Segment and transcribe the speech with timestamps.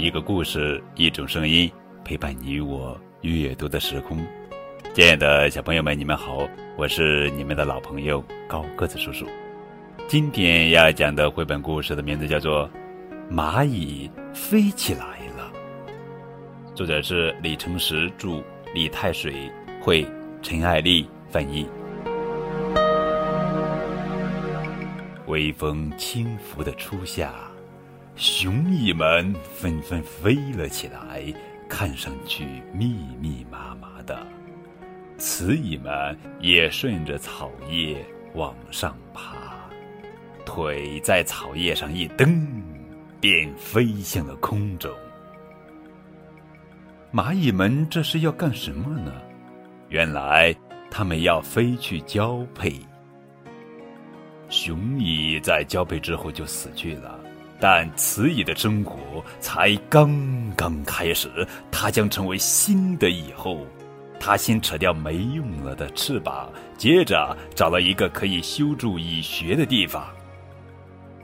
[0.00, 1.70] 一个故事，一种声音，
[2.02, 4.16] 陪伴你我阅读的时空。
[4.94, 9.26] 亲爱的小朋友们，你们好，我是你们的老朋友高个子叔叔。
[10.08, 12.66] 今天要讲的绘本故事的名字叫做
[13.30, 15.52] 《蚂蚁飞起来了》，
[16.74, 18.42] 作者是李承实著，
[18.72, 20.06] 李太水绘，
[20.40, 21.68] 陈爱丽翻译。
[25.26, 27.34] 微风轻拂的初夏，
[28.20, 31.24] 雄蚁们纷纷飞了起来，
[31.70, 34.26] 看上去密密麻麻的。
[35.16, 37.96] 雌蚁们也顺着草叶
[38.34, 39.70] 往上爬，
[40.44, 42.46] 腿在草叶上一蹬，
[43.22, 44.92] 便飞向了空中。
[47.10, 49.14] 蚂蚁们这是要干什么呢？
[49.88, 50.54] 原来，
[50.90, 52.74] 它们要飞去交配。
[54.50, 57.18] 雄蚁在交配之后就死去了，
[57.60, 60.10] 但雌蚁的生活才刚
[60.56, 61.46] 刚开始。
[61.70, 63.66] 它将成为新的蚁后。
[64.18, 70.06] 它先扯掉没用了的翅膀，接着找了一个可以修筑蚁穴的地方。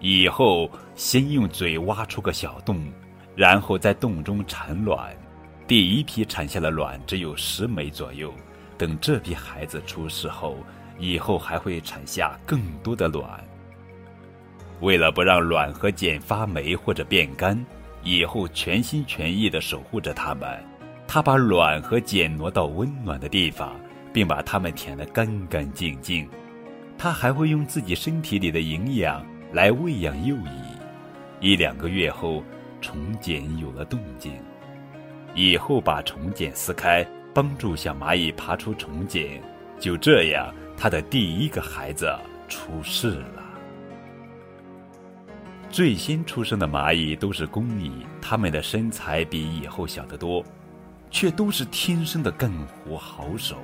[0.00, 2.84] 蚁后先用嘴挖出个小洞，
[3.34, 5.14] 然后在洞中产卵。
[5.66, 8.30] 第一批产下的卵只有十枚左右。
[8.76, 10.56] 等这批孩子出世后，
[10.98, 13.42] 以后还会产下更多的卵。
[14.82, 17.56] 为了不让卵和茧发霉或者变干，
[18.02, 20.46] 以后全心全意地守护着它们。
[21.06, 23.78] 他把卵和茧挪到温暖的地方，
[24.12, 26.28] 并把它们舔得干干净净。
[26.98, 30.50] 他还会用自己身体里的营养来喂养幼蚁。
[31.38, 32.42] 一两个月后，
[32.80, 34.32] 虫茧有了动静，
[35.34, 39.40] 以后把虫茧撕开，帮助小蚂蚁爬出虫茧。
[39.78, 42.12] 就这样，他的第一个孩子
[42.48, 43.41] 出世了。
[45.72, 50.44] 最先出生的蚂蚁都是公蚁，它们的身材比蚁后小得多，
[51.10, 52.52] 却都是天生的干
[52.84, 53.56] 活好手。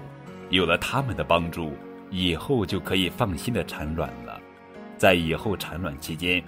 [0.48, 1.74] 有了它们的帮助，
[2.10, 4.40] 以后就可以放心的产卵了。
[4.96, 6.42] 在以后产卵期间，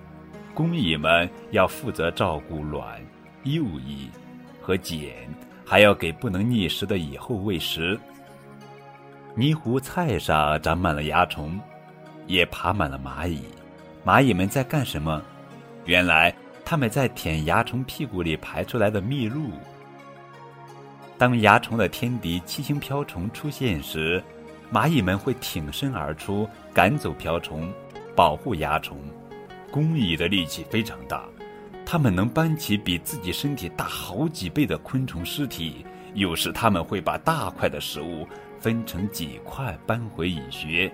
[0.54, 2.98] 公蚁们要负责照顾卵、
[3.42, 4.08] 幼蚁
[4.62, 5.12] 和茧，
[5.62, 8.00] 还要给不能觅食的蚁后喂食。
[9.34, 11.60] 泥糊菜上长满了蚜虫，
[12.26, 13.42] 也爬满了蚂蚁。
[14.06, 15.22] 蚂蚁们在干什么？
[15.84, 19.50] 原来，它们在舔蚜虫屁股里排出来的蜜露。
[21.18, 24.22] 当蚜虫的天敌七星瓢虫出现时，
[24.72, 27.72] 蚂蚁们会挺身而出，赶走瓢虫，
[28.14, 28.98] 保护蚜虫。
[29.70, 31.24] 工蚁的力气非常大，
[31.84, 35.84] 它们能搬起比自己身体大好几倍的昆虫尸体。
[36.14, 38.26] 有时，它们会把大块的食物。
[38.60, 40.92] 分成几块搬回蚁穴。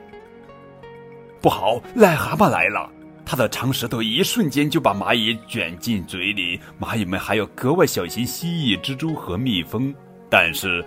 [1.43, 2.89] 不好，癞蛤蟆来了！
[3.29, 6.61] 它的长舌头一瞬间就把蚂蚁卷进嘴里。
[6.81, 9.93] 蚂蚁们还要格外小心蜥蜴、蜘蛛和蜜蜂。
[10.31, 10.85] 但是，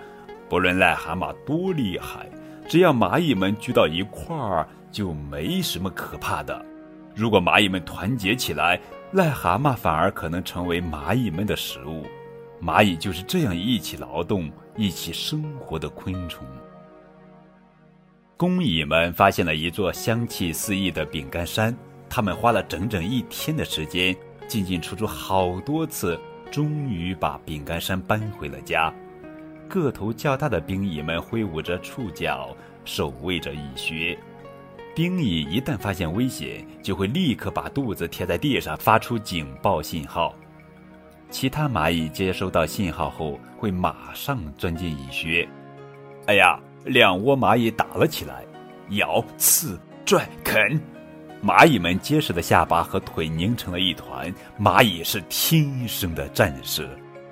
[0.48, 2.26] 不论癞蛤蟆多厉害，
[2.66, 6.64] 只要蚂蚁们聚到一块儿，就没什么可怕的。
[7.14, 8.80] 如果蚂蚁们团结起来，
[9.12, 12.06] 癞蛤蟆反而可能成为蚂蚁们的食物。
[12.62, 16.46] 蚂蚁就是这样一起劳动、一起生活的昆虫。
[18.36, 21.76] 工蚁们发现了一座香气四溢的饼干山，
[22.10, 24.14] 他们花了整整一天的时间，
[24.48, 28.92] 进进出出好多次，终于把饼干山搬回了家。
[29.68, 32.54] 个头较大的兵蚁们挥舞着触角，
[32.84, 34.18] 守卫着蚁穴。
[34.94, 40.34] 兵蚁一旦发现危险，就会立刻把肚子贴在地上，发出警报信号。
[41.30, 45.48] 其他蚂蚁接收到信号后，会马上钻进蚁穴。
[46.26, 46.60] 哎呀！
[46.86, 48.42] 两窝蚂蚁打了起来，
[48.92, 50.80] 咬、刺、拽、啃，
[51.42, 54.32] 蚂蚁们结实的下巴和腿拧成了一团。
[54.58, 56.88] 蚂蚁是天生的战士，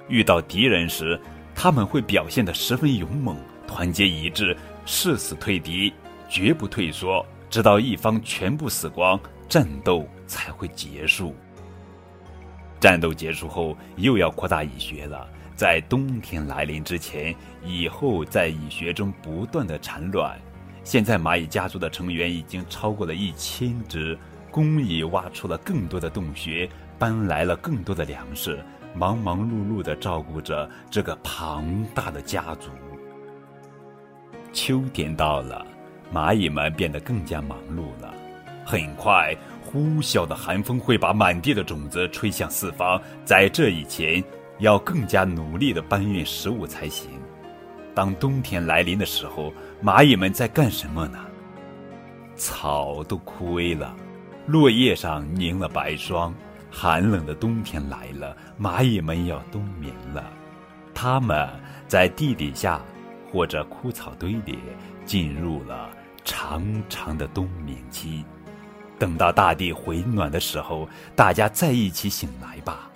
[0.08, 1.20] 遇到敌人时，
[1.54, 3.36] 他们会表现得十分勇猛，
[3.66, 5.92] 团结一致，誓死退敌，
[6.28, 11.34] 绝不退缩，直到一方全部死光，战斗才会结束。
[12.80, 15.28] 战斗结束后，又要扩大蚁穴了。
[15.54, 17.34] 在冬天来临之前，
[17.64, 20.38] 蚁后在蚁穴中不断的产卵。
[20.88, 24.18] 现在蚂蚁家族的成员已经超过了一千只，
[24.50, 26.66] 工蚁挖出了更多的洞穴，
[26.98, 28.58] 搬来了更多的粮食，
[28.94, 32.70] 忙忙碌碌地照顾着这个庞大的家族。
[34.54, 35.66] 秋天到了，
[36.10, 38.14] 蚂蚁们变得更加忙碌了。
[38.64, 42.98] 很快，呼啸的寒风会把满地的种子吹向四方。
[43.26, 44.24] 在这以前，
[44.58, 47.10] 要更加努力地搬运食物才行。
[47.98, 49.52] 当冬天来临的时候，
[49.82, 51.18] 蚂蚁们在干什么呢？
[52.36, 53.92] 草都枯萎了，
[54.46, 56.32] 落叶上凝了白霜，
[56.70, 60.24] 寒冷的冬天来了，蚂蚁们要冬眠了。
[60.94, 61.48] 它们
[61.88, 62.80] 在地底下
[63.32, 64.60] 或者枯草堆里
[65.04, 65.90] 进入了
[66.24, 68.24] 长长的冬眠期。
[68.96, 72.88] 等到大地回暖的时候，大家再一起醒来吧。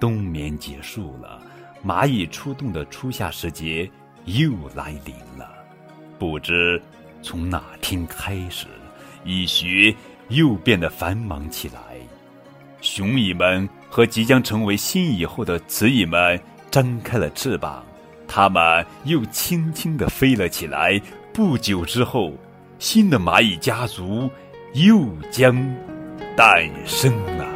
[0.00, 1.42] 冬眠结束了，
[1.84, 3.90] 蚂蚁出动的初夏时节
[4.24, 5.48] 又来临了。
[6.18, 6.80] 不知
[7.22, 8.66] 从哪天开始，
[9.24, 9.94] 蚁穴
[10.28, 11.80] 又变得繁忙起来。
[12.80, 16.40] 雄蚁们和即将成为新蚁后的雌蚁们
[16.70, 17.84] 张开了翅膀，
[18.26, 21.00] 它们又轻轻地飞了起来。
[21.32, 22.32] 不久之后，
[22.78, 24.30] 新的蚂蚁家族
[24.74, 25.54] 又将
[26.36, 27.47] 诞生了。